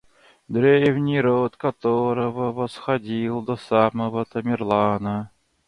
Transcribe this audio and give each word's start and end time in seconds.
древний 0.49 1.21
род 1.21 1.57
которого 1.57 2.51
восходил 2.51 3.43
до 3.43 3.55
самого 3.55 4.25
Тамерлана. 4.25 5.29